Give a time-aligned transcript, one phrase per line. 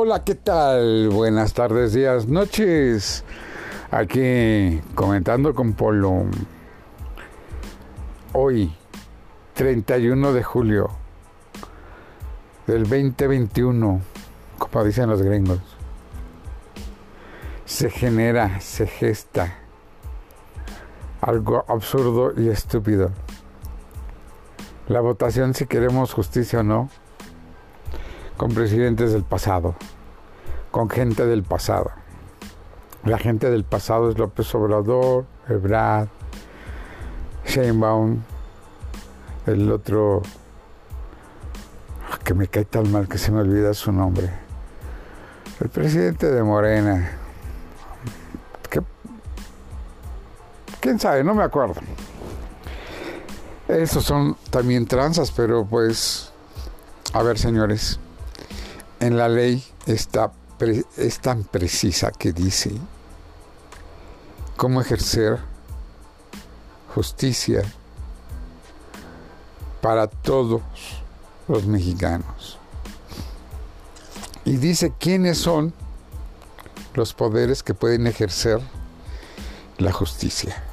[0.00, 1.08] Hola, ¿qué tal?
[1.08, 3.24] Buenas tardes, días, noches.
[3.90, 6.26] Aquí comentando con Polo.
[8.32, 8.72] Hoy,
[9.54, 10.90] 31 de julio
[12.68, 14.00] del 2021,
[14.56, 15.58] como dicen los gringos,
[17.64, 19.58] se genera, se gesta
[21.20, 23.10] algo absurdo y estúpido.
[24.86, 26.88] La votación si queremos justicia o no
[28.38, 29.74] con presidentes del pasado,
[30.70, 31.90] con gente del pasado.
[33.04, 36.08] La gente del pasado es López Obrador, Ebrard,
[37.44, 38.22] Sheinbaum,
[39.46, 40.22] el otro
[42.10, 44.30] ah, que me cae tan mal que se me olvida su nombre.
[45.60, 47.10] El presidente de Morena.
[50.80, 51.24] ¿Quién sabe?
[51.24, 51.80] No me acuerdo.
[53.66, 56.32] Esos son también tranzas, pero pues,
[57.12, 57.98] a ver señores,
[59.00, 60.32] en la ley está,
[60.96, 62.72] es tan precisa que dice
[64.56, 65.38] cómo ejercer
[66.94, 67.62] justicia
[69.80, 70.62] para todos
[71.46, 72.58] los mexicanos.
[74.44, 75.72] Y dice quiénes son
[76.94, 78.60] los poderes que pueden ejercer
[79.78, 80.64] la justicia.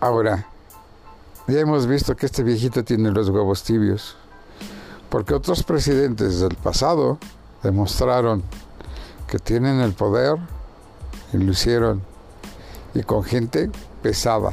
[0.00, 0.46] Ahora,
[1.48, 4.16] ya hemos visto que este viejito tiene los huevos tibios,
[5.08, 7.18] porque otros presidentes del pasado
[7.62, 8.42] demostraron
[9.26, 10.36] que tienen el poder
[11.32, 12.02] y lo hicieron,
[12.94, 13.70] y con gente
[14.02, 14.52] pesada.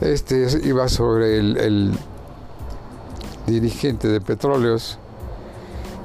[0.00, 1.98] Este iba sobre el,
[3.46, 4.98] dirigente de petróleos.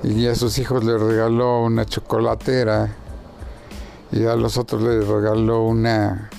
[0.04, 2.96] Y a sus hijos le regaló una chocolatera.
[4.12, 6.30] Y a los otros le regaló una,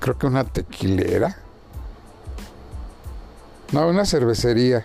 [0.00, 1.36] creo que una tequilera
[3.72, 4.84] no, una cervecería.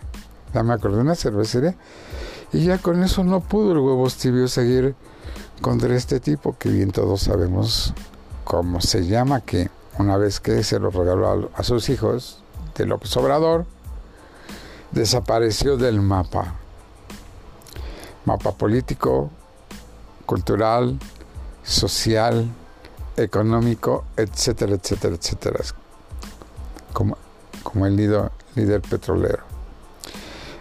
[0.53, 1.75] Ya me acordé, una cervecería.
[2.53, 4.95] Y ya con eso no pudo el huevos tibio seguir
[5.61, 7.93] contra este tipo, que bien todos sabemos
[8.43, 12.43] cómo se llama, que una vez que se lo regaló a, sus hijos
[12.75, 13.65] de López Obrador,
[14.91, 16.55] desapareció del mapa.
[18.25, 19.29] Mapa político,
[20.25, 20.99] cultural,
[21.63, 22.47] social,
[23.15, 25.59] económico, etcétera, etcétera, etcétera.
[26.93, 27.17] Como,
[27.63, 29.43] como el líder petrolero.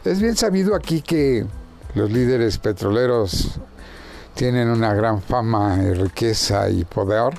[0.04, 1.46] Es bien sabido aquí que
[1.94, 3.60] los líderes petroleros
[4.34, 7.34] tienen una gran fama y riqueza y poder,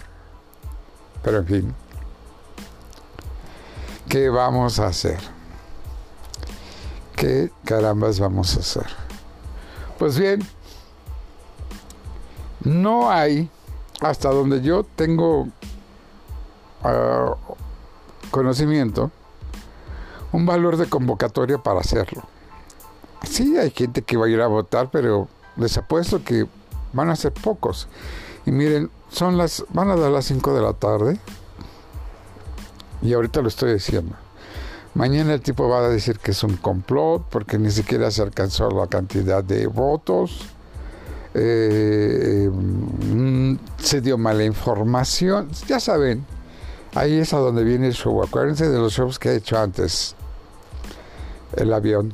[1.23, 1.75] pero en fin,
[4.07, 5.17] ¿qué vamos a hacer?
[7.15, 8.87] ¿Qué carambas vamos a hacer?
[9.97, 10.41] Pues bien,
[12.63, 13.49] no hay,
[14.01, 15.47] hasta donde yo tengo
[16.83, 17.35] ah,
[18.29, 19.09] conocimiento,
[20.31, 22.23] un valor de convocatoria para hacerlo.
[23.23, 25.27] Sí, hay gente que va a ir a votar, pero
[25.57, 26.47] les apuesto que
[26.93, 27.87] van a ser pocos.
[28.45, 31.19] Y miren, son las, van a dar las 5 de la tarde.
[33.01, 34.15] Y ahorita lo estoy diciendo.
[34.93, 38.69] Mañana el tipo va a decir que es un complot porque ni siquiera se alcanzó
[38.71, 40.41] la cantidad de votos.
[41.33, 45.49] Eh, mm, se dio mala información.
[45.67, 46.25] Ya saben,
[46.93, 48.21] ahí es a donde viene el show.
[48.21, 50.15] Acuérdense de los shows que he hecho antes
[51.55, 52.13] el avión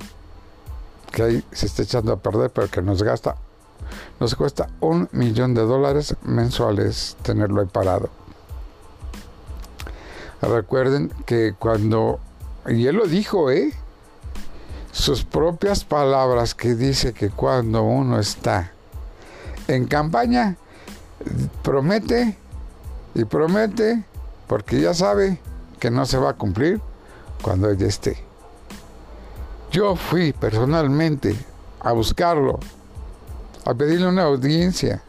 [1.12, 3.36] que ahí se está echando a perder, pero que nos gasta,
[4.20, 8.09] nos cuesta un millón de dólares mensuales tenerlo ahí parado.
[10.42, 12.20] Recuerden que cuando,
[12.68, 13.74] y él lo dijo, ¿eh?
[14.92, 18.72] Sus propias palabras que dice que cuando uno está
[19.68, 20.58] en campaña,
[21.64, 22.38] promete
[23.14, 24.03] y promete,
[24.47, 25.40] porque ya sabe
[25.80, 26.81] que no se va a cumplir
[27.42, 28.27] cuando ella esté.
[29.72, 31.35] Yo fui personalmente
[31.81, 32.59] a buscarlo,
[33.66, 35.01] a pedirle una audiencia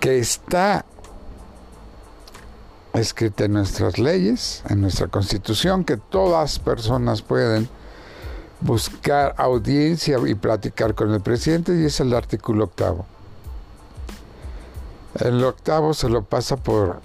[0.00, 0.84] que está
[2.94, 7.68] escrita en nuestras leyes, en nuestra constitución, que todas personas pueden
[8.60, 13.06] buscar audiencia y platicar con el presidente y es el artículo octavo.
[15.14, 17.00] El octavo se lo pasa por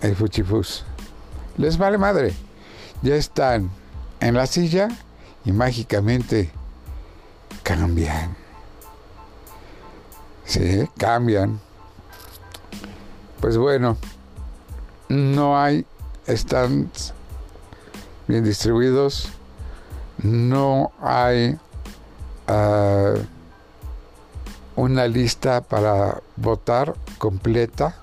[0.00, 0.84] el fuchifus.
[1.56, 2.34] Les vale madre.
[3.02, 3.70] Ya están
[4.26, 4.88] en la silla
[5.44, 6.50] y mágicamente
[7.62, 8.36] cambian.
[10.44, 11.60] Sí, cambian.
[13.40, 13.96] Pues bueno,
[15.08, 15.86] no hay
[16.28, 17.14] stands
[18.26, 19.28] bien distribuidos,
[20.18, 21.56] no hay
[22.48, 23.14] ah,
[24.74, 27.96] una lista para votar completa.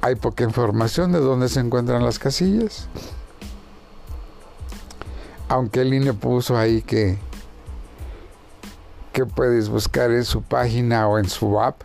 [0.00, 2.88] Hay poca información de dónde se encuentran las casillas.
[5.48, 7.18] Aunque el INE puso ahí que,
[9.12, 11.82] que puedes buscar en su página o en su app,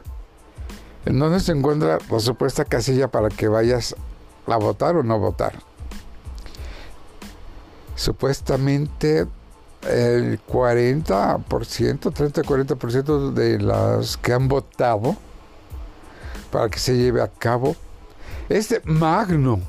[1.05, 3.95] en donde se encuentra la supuesta casilla para que vayas
[4.47, 5.53] a votar o no votar.
[7.95, 9.27] Supuestamente
[9.89, 15.15] el 40%, 30-40% de las que han votado
[16.51, 17.75] para que se lleve a cabo
[18.49, 19.59] este magno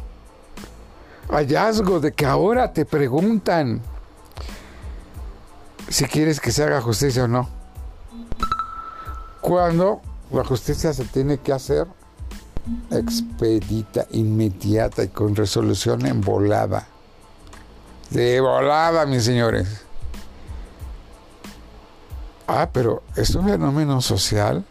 [1.29, 3.81] hallazgo de que ahora te preguntan
[5.89, 7.49] si quieres que se haga justicia o no.
[9.41, 10.01] Cuando
[10.31, 11.87] la justicia se tiene que hacer
[12.91, 16.87] expedita, inmediata y con resolución en volada.
[18.11, 19.85] De volada, mis señores.
[22.47, 24.65] Ah, pero es un fenómeno social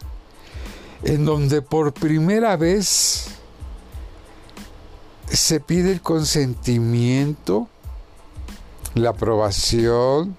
[1.02, 3.33] en donde por primera vez
[5.30, 7.68] se pide el consentimiento,
[8.94, 10.36] la aprobación,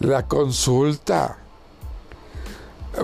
[0.00, 1.38] la consulta,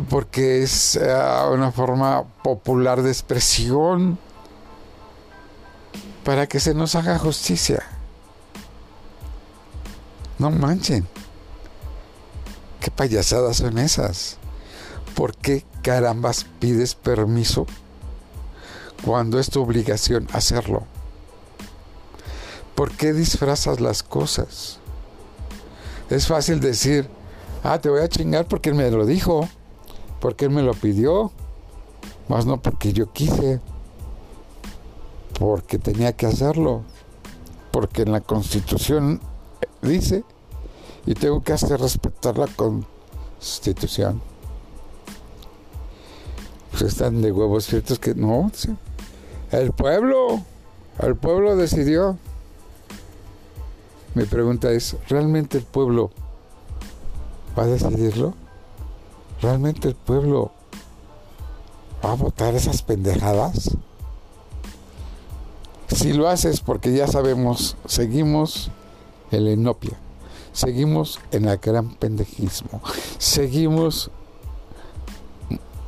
[0.08, 1.16] porque es eh,
[1.52, 4.19] una forma popular de expresión
[6.25, 7.82] para que se nos haga justicia.
[10.38, 11.06] No manchen.
[12.81, 14.38] ¿Qué payasadas son esas?
[15.14, 17.66] ¿Por qué carambas pides permiso
[19.04, 20.84] cuando es tu obligación hacerlo?
[22.75, 24.78] ¿Por qué disfrazas las cosas?
[26.10, 27.08] Es fácil decir,
[27.62, 29.48] ah, te voy a chingar porque él me lo dijo,
[30.20, 31.32] porque él me lo pidió,
[32.28, 33.60] más no porque yo quise,
[35.38, 36.82] porque tenía que hacerlo,
[37.70, 39.20] porque en la constitución
[39.82, 40.25] dice,
[41.06, 44.20] y tengo que hacer respetar la constitución.
[46.70, 48.50] Pues están de huevos ciertos que no,
[49.50, 50.43] el pueblo,
[51.00, 52.19] el pueblo decidió.
[54.14, 56.10] Mi pregunta es, ¿realmente el pueblo
[57.56, 58.34] va a decidirlo?
[59.43, 60.52] ¿Realmente el pueblo
[62.04, 63.76] va a votar esas pendejadas?
[65.88, 68.70] Si lo haces porque ya sabemos, seguimos
[69.31, 69.96] en la enopia,
[70.52, 72.81] seguimos en el gran pendejismo,
[73.19, 74.10] seguimos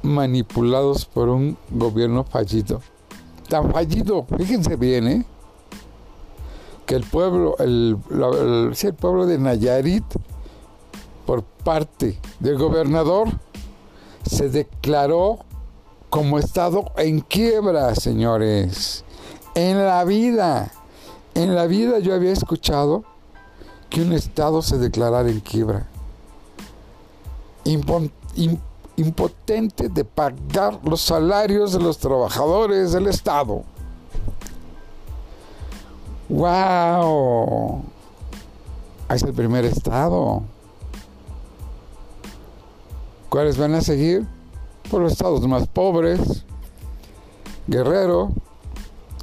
[0.02, 2.80] manipulados por un gobierno fallido.
[3.48, 5.26] Tan fallido, fíjense bien, ¿eh?
[6.88, 10.04] que el pueblo, el, el, pueblo de Nayarit,
[11.26, 13.28] por parte del gobernador,
[14.24, 15.40] se declaró
[16.08, 19.04] como estado en quiebra, señores.
[19.54, 20.72] En la vida,
[21.34, 23.04] en la vida yo había escuchado
[23.90, 25.86] que un estado se declarara en quiebra.
[28.98, 33.62] Impotente de pagar los salarios de los trabajadores del estado.
[36.28, 37.82] ¡Wow!
[39.08, 40.42] Es el primer estado.
[43.28, 44.26] ¿Cuáles van a seguir?
[44.90, 46.44] Por los estados más pobres.
[47.68, 48.32] Guerrero,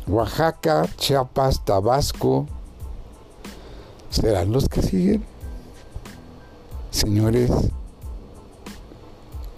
[0.08, 2.48] Oaxaca, Chiapas, Tabasco.
[4.10, 5.26] ¿Serán los que siguen?
[6.92, 7.52] Señores,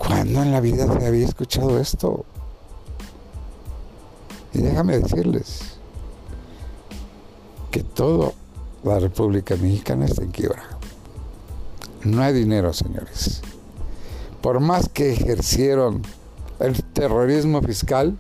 [0.07, 2.25] ¿cuándo en la vida se había escuchado esto?
[4.53, 5.77] Y déjame decirles,
[7.71, 8.31] que toda
[8.83, 10.63] la República Mexicana está en quiebra.
[12.03, 13.41] No hay dinero, señores.
[14.41, 16.01] Por más que ejercieron
[16.59, 18.17] el terrorismo fiscal,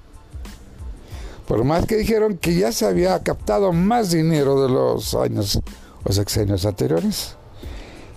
[1.47, 5.61] por más que dijeron que ya se había captado más dinero de los años
[6.03, 7.35] o sexenios anteriores,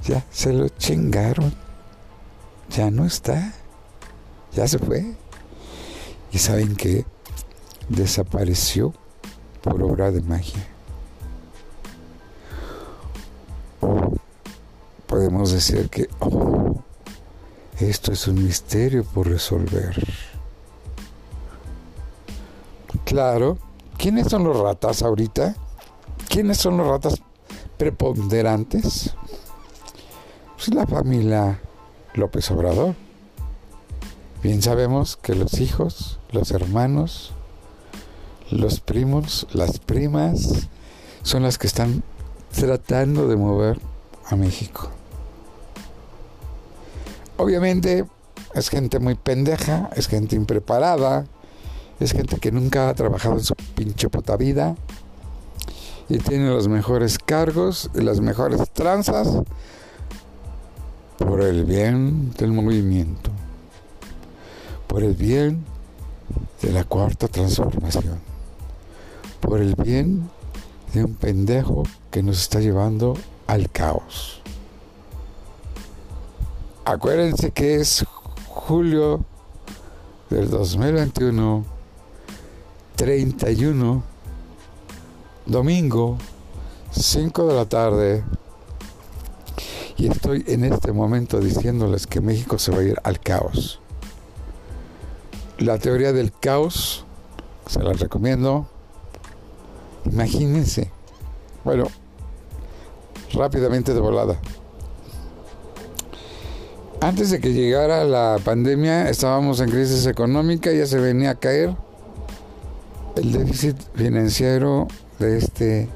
[0.05, 1.55] ya se lo chingaron.
[2.71, 3.55] Ya no está.
[4.55, 5.15] Ya se fue.
[6.33, 7.05] Y saben que
[7.89, 8.95] desapareció
[9.63, 10.71] por obra de magia.
[15.11, 16.77] podemos decir que oh,
[17.79, 19.95] esto es un misterio por resolver.
[23.05, 23.59] Claro,
[23.99, 25.57] ¿quiénes son los ratas ahorita?
[26.29, 27.21] ¿Quiénes son los ratas
[27.77, 29.15] preponderantes?
[30.57, 31.61] Pues la familia
[32.15, 32.95] López Obrador.
[34.43, 37.33] Bien sabemos que los hijos, los hermanos,
[38.51, 40.69] los primos, las primas,
[41.23, 42.03] son las que están
[42.51, 43.79] tratando de mover
[44.27, 44.91] a México.
[47.37, 48.07] Obviamente
[48.55, 51.27] es gente muy pendeja, es gente impreparada,
[52.01, 54.75] es gente que nunca ha trabajado en su pinche puta vida
[56.09, 59.29] y tiene los mejores cargos y las mejores tranzas
[61.19, 63.30] por el bien del movimiento,
[64.91, 65.65] por el bien
[66.61, 68.19] de la cuarta transformación,
[69.39, 70.29] por el bien
[70.93, 73.17] de un pendejo que nos está llevando
[73.47, 74.43] al caos.
[76.85, 78.05] Acuérdense que es
[78.49, 79.25] julio
[80.29, 81.65] del 2021,
[82.97, 84.03] 31,
[85.47, 86.19] domingo,
[86.91, 88.25] 5 de la tarde.
[89.97, 93.80] Y estoy en este momento diciéndoles que México se va a ir al caos.
[95.61, 97.05] La teoría del caos,
[97.67, 98.67] se la recomiendo.
[100.07, 100.91] Imagínense.
[101.65, 101.85] Bueno,
[103.35, 104.39] rápidamente de volada.
[107.03, 111.77] Antes de que llegara la pandemia estábamos en crisis económica, ya se venía a caer
[113.17, 114.89] el déficit financiero
[115.19, 115.89] de este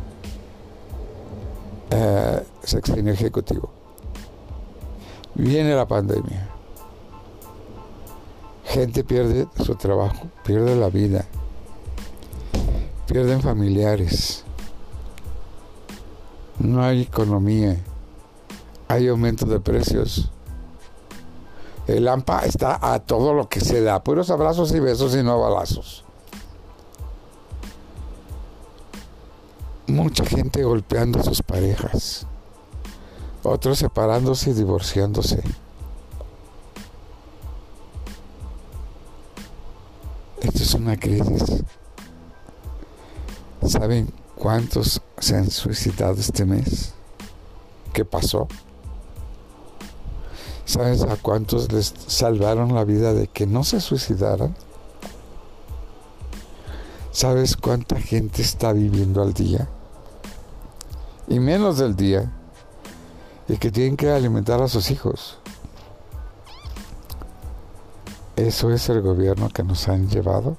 [1.90, 3.70] uh, sexenio ejecutivo.
[5.34, 6.53] Viene la pandemia.
[8.74, 11.24] Gente pierde su trabajo, pierde la vida,
[13.06, 14.44] pierden familiares.
[16.58, 17.78] No hay economía,
[18.88, 20.30] hay aumento de precios
[21.86, 25.38] el AMPA está a todo lo que se da, puros abrazos y besos y no
[25.38, 26.02] balazos.
[29.86, 32.26] Mucha gente golpeando a sus parejas,
[33.42, 35.42] otros separándose y divorciándose.
[40.64, 41.62] Es una crisis.
[43.66, 46.94] ¿Saben cuántos se han suicidado este mes?
[47.92, 48.48] ¿Qué pasó?
[50.64, 54.56] ¿Sabes a cuántos les salvaron la vida de que no se suicidaran?
[57.12, 59.68] ¿Sabes cuánta gente está viviendo al día?
[61.28, 62.32] Y menos del día.
[63.48, 65.38] Y que tienen que alimentar a sus hijos.
[68.36, 70.56] Eso es el gobierno que nos han llevado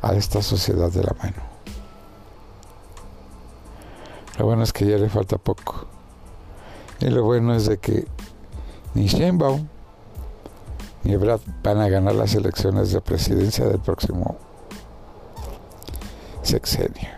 [0.00, 1.42] a esta sociedad de la mano.
[4.38, 5.86] Lo bueno es que ya le falta poco.
[7.00, 8.06] Y lo bueno es de que
[8.94, 9.68] ni Sheinbaum
[11.04, 14.36] ni Brad van a ganar las elecciones de presidencia del próximo
[16.42, 17.08] sexenio.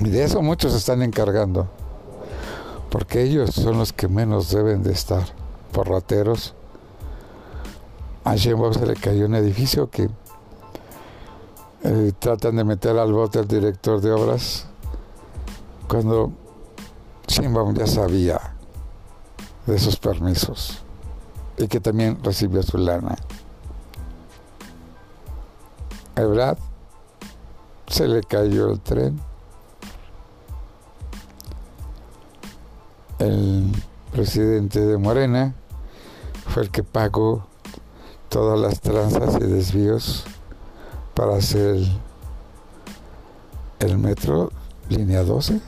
[0.00, 1.68] Y de eso muchos están encargando,
[2.90, 5.24] porque ellos son los que menos deben de estar,
[5.72, 6.54] por rateros.
[8.24, 10.08] A Sheinbaum se le cayó un edificio que
[11.82, 14.66] eh, tratan de meter al bote al director de obras,
[15.88, 16.32] cuando
[17.26, 18.54] Sheinbaum ya sabía
[19.66, 20.82] de esos permisos
[21.56, 23.16] y que también recibió su lana.
[26.14, 26.58] A Brad
[27.88, 29.20] se le cayó el tren.
[33.18, 33.72] El
[34.12, 35.54] presidente de Morena
[36.48, 37.46] fue el que pagó
[38.32, 40.24] todas las tranzas y desvíos
[41.14, 41.84] para hacer
[43.78, 44.50] el, metro
[44.88, 45.60] línea 12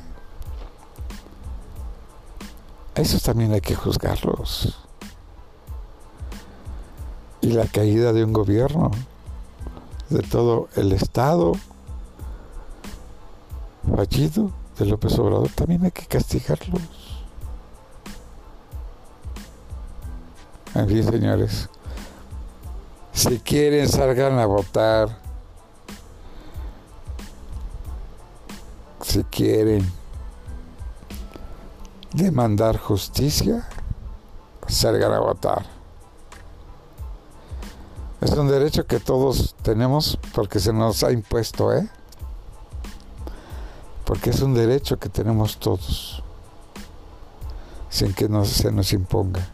[2.95, 4.79] esos también hay que juzgarlos.
[7.43, 8.93] Y la caída de un gobierno,
[10.09, 11.53] de todo el Estado
[13.95, 16.81] fallido de López Obrador, también hay que castigarlos.
[20.75, 21.69] En fin, señores,
[23.15, 25.09] si quieren salgan a votar,
[29.01, 29.89] si quieren
[32.13, 33.67] demandar justicia,
[34.67, 35.65] salgan a votar.
[38.21, 41.89] Es un derecho que todos tenemos porque se nos ha impuesto, ¿eh?
[44.05, 46.23] Porque es un derecho que tenemos todos,
[47.91, 49.47] sin que se nos imponga.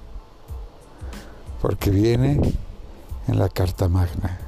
[1.61, 2.41] Porque viene
[3.31, 4.39] en la Carta Magna.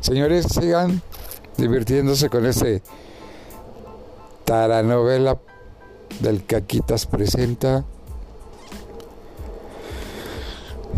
[0.00, 1.02] Señores, sigan
[1.56, 2.82] divirtiéndose con este
[4.44, 5.38] taranovela
[6.20, 7.84] del Caquitas presenta.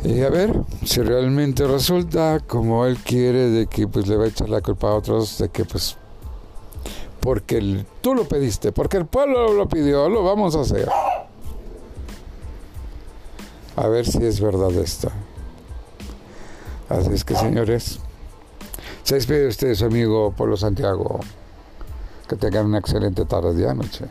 [0.04, 0.52] Y a ver
[0.84, 4.90] si realmente resulta como él quiere de que pues le va a echar la culpa
[4.90, 5.96] a otros de que pues
[7.20, 10.88] porque tú lo pediste, porque el pueblo lo pidió, lo vamos a hacer.
[13.74, 15.10] A ver si es verdad esto.
[16.88, 17.98] Así es que señores,
[19.02, 21.20] se despide usted su amigo Polo Santiago.
[22.28, 24.06] Que tengan una excelente tarde de noche.